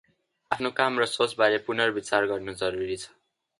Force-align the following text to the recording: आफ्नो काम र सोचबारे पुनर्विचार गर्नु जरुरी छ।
आफ्नो 0.51 0.71
काम 0.79 0.97
र 1.01 1.07
सोचबारे 1.11 1.61
पुनर्विचार 1.69 2.29
गर्नु 2.35 2.59
जरुरी 2.65 3.01
छ। 3.01 3.07